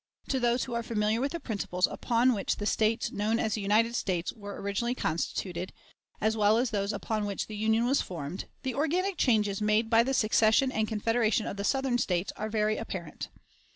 [0.29, 3.61] To those who are familiar with the principles upon which the States known as the
[3.61, 5.71] United States were originally constituted,
[6.19, 10.01] as well as those upon which the Union was formed, the organic changes made by
[10.01, 13.29] the secession and confederation of the Southern States are very apparent.